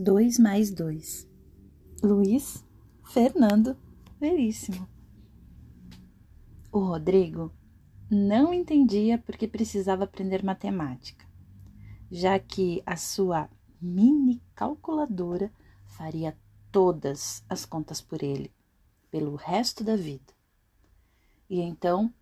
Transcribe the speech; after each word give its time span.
2 0.00 0.38
mais 0.38 0.70
2. 0.70 1.28
Luiz 2.04 2.64
Fernando 3.02 3.76
Veríssimo. 4.20 4.88
O 6.70 6.78
Rodrigo 6.78 7.52
não 8.08 8.54
entendia 8.54 9.18
porque 9.18 9.48
precisava 9.48 10.04
aprender 10.04 10.44
matemática, 10.44 11.26
já 12.08 12.38
que 12.38 12.80
a 12.86 12.94
sua 12.96 13.50
mini 13.82 14.40
calculadora 14.54 15.52
faria 15.84 16.38
todas 16.70 17.44
as 17.48 17.66
contas 17.66 18.00
por 18.00 18.22
ele, 18.22 18.54
pelo 19.10 19.34
resto 19.34 19.82
da 19.82 19.96
vida. 19.96 20.32
E 21.50 21.58
então 21.60 22.14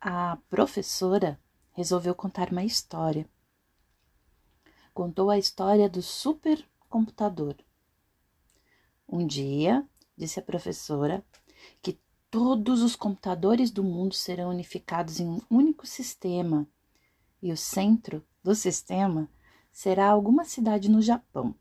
a 0.00 0.38
professora 0.48 1.40
resolveu 1.72 2.14
contar 2.14 2.52
uma 2.52 2.62
história. 2.62 3.28
Contou 4.94 5.28
a 5.28 5.36
história 5.36 5.88
do 5.88 6.00
supercomputador. 6.94 7.56
Um 9.08 9.26
dia, 9.26 9.84
disse 10.16 10.38
a 10.38 10.42
professora, 10.42 11.24
que 11.82 11.98
todos 12.30 12.82
os 12.82 12.94
computadores 12.94 13.70
do 13.70 13.82
mundo 13.82 14.14
serão 14.14 14.50
unificados 14.50 15.18
em 15.18 15.26
um 15.26 15.40
único 15.50 15.86
sistema 15.86 16.68
e 17.42 17.52
o 17.52 17.56
centro 17.56 18.24
do 18.42 18.54
sistema 18.54 19.28
será 19.72 20.08
alguma 20.08 20.44
cidade 20.44 20.88
no 20.88 21.02
Japão. 21.02 21.54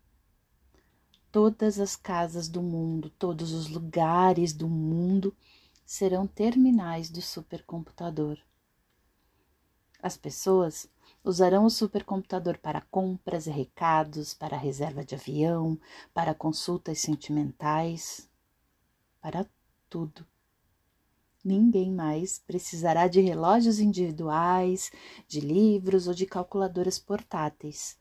Todas 1.31 1.79
as 1.79 1.95
casas 1.95 2.47
do 2.47 2.61
mundo, 2.61 3.09
todos 3.09 3.53
os 3.53 3.67
lugares 3.67 4.53
do 4.53 4.69
mundo 4.69 5.35
serão 5.83 6.27
terminais 6.27 7.09
do 7.09 7.21
supercomputador. 7.21 8.37
As 10.03 10.17
pessoas 10.17 10.91
usarão 11.23 11.63
o 11.63 11.69
supercomputador 11.69 12.59
para 12.59 12.81
compras 12.81 13.47
e 13.47 13.49
recados, 13.49 14.33
para 14.33 14.57
reserva 14.57 15.01
de 15.05 15.15
avião, 15.15 15.79
para 16.13 16.35
consultas 16.35 16.99
sentimentais, 16.99 18.29
para 19.21 19.49
tudo. 19.89 20.27
Ninguém 21.41 21.89
mais 21.89 22.37
precisará 22.37 23.07
de 23.07 23.21
relógios 23.21 23.79
individuais, 23.79 24.91
de 25.25 25.39
livros 25.39 26.05
ou 26.05 26.13
de 26.13 26.25
calculadoras 26.25 26.99
portáteis. 26.99 27.97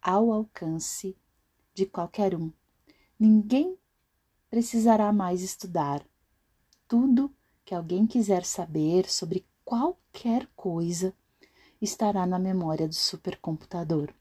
Ao 0.00 0.32
alcance 0.32 1.14
de 1.74 1.84
qualquer 1.84 2.34
um. 2.34 2.50
Ninguém 3.20 3.78
precisará 4.48 5.12
mais 5.12 5.42
estudar. 5.42 6.02
Tudo 6.88 7.30
que 7.66 7.74
alguém 7.74 8.06
quiser 8.06 8.46
saber 8.46 9.10
sobre 9.10 9.46
qualquer 9.64 10.48
coisa 10.54 11.14
estará 11.80 12.26
na 12.26 12.38
memória 12.38 12.86
do 12.86 12.94
supercomputador. 12.94 14.12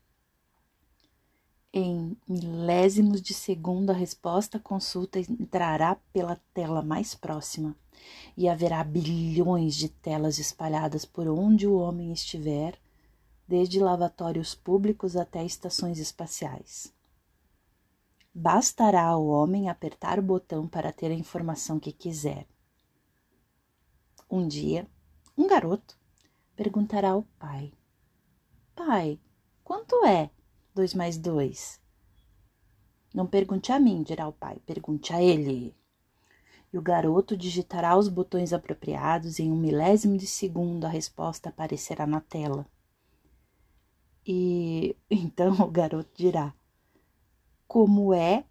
Em 1.74 2.18
milésimos 2.28 3.22
de 3.22 3.34
segundo, 3.34 3.92
a 3.92 3.94
resposta 3.94 4.58
à 4.58 4.60
consulta 4.60 5.20
entrará 5.20 5.96
pela 6.12 6.36
tela 6.54 6.82
mais 6.82 7.16
próxima 7.16 7.76
e 8.36 8.50
haverá 8.50 8.84
bilhões 8.84 9.76
de 9.76 9.88
telas 9.88 10.38
espalhadas 10.38 11.06
por 11.06 11.28
onde 11.28 11.68
o 11.68 11.76
homem 11.76 12.12
estiver, 12.12 12.78
desde 13.48 13.80
lavatórios 13.80 14.54
públicos 14.54 15.16
até 15.16 15.46
estações 15.46 15.98
espaciais. 15.98 16.94
Bastará 18.34 19.04
ao 19.04 19.26
homem 19.26 19.70
apertar 19.70 20.20
o 20.20 20.24
botão 20.24 20.68
para 20.68 20.92
ter 20.92 21.12
a 21.12 21.16
informação 21.16 21.80
que 21.80 21.92
quiser. 21.92 22.48
Um 24.30 24.48
dia, 24.48 24.88
um 25.42 25.48
garoto 25.48 25.98
perguntará 26.56 27.10
ao 27.12 27.24
pai: 27.40 27.74
Pai, 28.76 29.20
quanto 29.64 30.06
é 30.06 30.30
dois 30.74 30.94
mais 30.94 31.18
dois? 31.18 31.82
Não 33.12 33.26
pergunte 33.26 33.72
a 33.72 33.80
mim, 33.80 34.04
dirá 34.04 34.28
o 34.28 34.34
pai, 34.34 34.62
pergunte 34.66 35.12
a 35.12 35.22
ele. 35.22 35.76
E 36.72 36.78
o 36.78 36.82
garoto 36.82 37.36
digitará 37.36 37.98
os 37.98 38.08
botões 38.08 38.54
apropriados 38.54 39.40
e 39.40 39.44
em 39.44 39.52
um 39.52 39.58
milésimo 39.58 40.16
de 40.16 40.28
segundo 40.28 40.86
a 40.86 40.90
resposta 40.90 41.50
aparecerá 41.50 42.06
na 42.06 42.22
tela. 42.22 42.66
E 44.26 44.96
então 45.10 45.54
o 45.60 45.72
garoto 45.72 46.12
dirá: 46.16 46.54
Como 47.68 48.14
é 48.14 48.46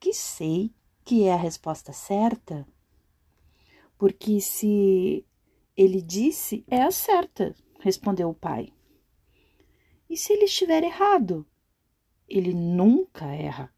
que 0.00 0.12
sei 0.12 0.74
que 1.04 1.22
é 1.22 1.32
a 1.32 1.36
resposta 1.36 1.92
certa? 1.92 2.66
Porque 3.96 4.40
se 4.40 5.24
ele 5.76 6.02
disse 6.02 6.64
é 6.68 6.82
a 6.82 6.90
certa, 6.90 7.54
respondeu 7.80 8.28
o 8.28 8.34
pai. 8.34 8.72
E 10.08 10.16
se 10.16 10.32
ele 10.32 10.44
estiver 10.44 10.84
errado? 10.84 11.46
Ele 12.28 12.52
nunca 12.52 13.26
erra. 13.26 13.72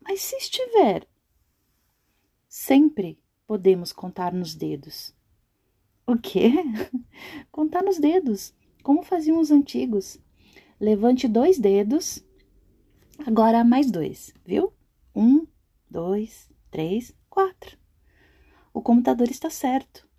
Mas 0.00 0.22
se 0.22 0.36
estiver, 0.36 1.06
sempre 2.48 3.20
podemos 3.46 3.92
contar 3.92 4.32
nos 4.32 4.54
dedos. 4.54 5.14
O 6.06 6.16
quê? 6.16 6.50
Contar 7.52 7.82
nos 7.84 7.98
dedos, 7.98 8.52
como 8.82 9.02
faziam 9.02 9.38
os 9.38 9.50
antigos. 9.50 10.18
Levante 10.80 11.28
dois 11.28 11.58
dedos, 11.58 12.24
agora 13.24 13.62
mais 13.62 13.90
dois, 13.90 14.34
viu? 14.44 14.72
Um, 15.14 15.46
dois, 15.88 16.50
três, 16.70 17.14
quatro. 17.28 17.78
O 18.72 18.82
computador 18.82 19.30
está 19.30 19.50
certo. 19.50 20.09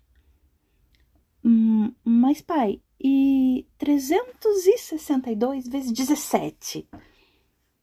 Hum, 1.44 1.92
mas, 2.04 2.40
pai, 2.40 2.80
e 3.00 3.66
362 3.78 5.66
vezes 5.66 5.90
17? 5.90 6.88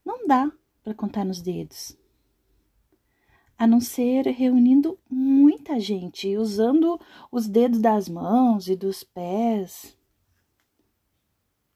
Não 0.06 0.26
dá 0.26 0.50
para 0.82 0.94
contar 0.94 1.26
nos 1.26 1.42
dedos. 1.42 1.98
A 3.58 3.68
não 3.68 3.82
ser 3.82 4.26
reunindo 4.28 4.98
muita 5.10 5.78
gente, 5.78 6.38
usando 6.38 6.98
os 7.30 7.48
dedos 7.48 7.80
das 7.80 8.08
mãos 8.08 8.70
e 8.70 8.76
dos 8.78 9.04
pés. 9.04 9.98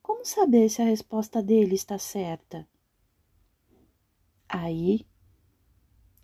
Como 0.01 0.25
saber 0.25 0.69
se 0.69 0.81
a 0.81 0.85
resposta 0.85 1.43
dele 1.43 1.75
está 1.75 1.97
certa? 1.97 2.65
Aí 4.47 5.05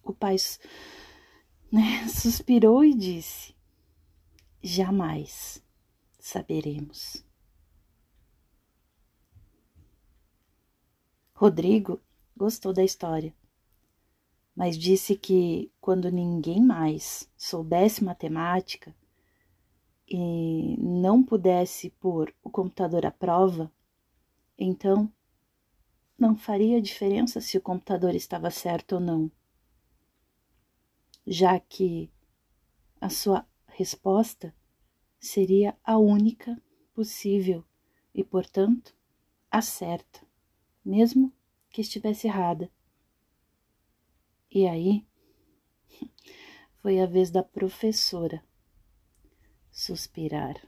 o 0.03 0.13
pai 0.13 0.37
né, 1.69 2.07
suspirou 2.07 2.85
e 2.85 2.93
disse: 2.93 3.53
jamais 4.61 5.63
saberemos. 6.19 7.23
Rodrigo 11.33 12.01
gostou 12.35 12.73
da 12.73 12.83
história, 12.83 13.33
mas 14.55 14.77
disse 14.77 15.15
que 15.15 15.71
quando 15.79 16.11
ninguém 16.11 16.61
mais 16.61 17.31
soubesse 17.37 18.03
matemática 18.03 18.93
e 20.05 20.75
não 20.77 21.23
pudesse 21.23 21.91
pôr 21.91 22.35
o 22.43 22.49
computador 22.49 23.05
à 23.05 23.11
prova, 23.11 23.71
então 24.57 25.09
não 26.17 26.35
faria 26.35 26.81
diferença 26.81 27.39
se 27.39 27.57
o 27.57 27.61
computador 27.61 28.13
estava 28.13 28.51
certo 28.51 28.95
ou 28.95 28.99
não, 28.99 29.31
já 31.25 31.57
que 31.57 32.11
a 32.99 33.09
sua 33.09 33.47
resposta 33.79 34.53
seria 35.17 35.73
a 35.85 35.97
única 35.97 36.61
possível 36.93 37.63
e, 38.13 38.25
portanto, 38.25 38.93
a 39.49 39.61
certa, 39.61 40.19
mesmo 40.83 41.33
que 41.69 41.79
estivesse 41.79 42.27
errada. 42.27 42.69
E 44.51 44.67
aí 44.67 45.07
foi 46.81 46.99
a 46.99 47.05
vez 47.05 47.31
da 47.31 47.41
professora 47.41 48.43
suspirar. 49.71 50.61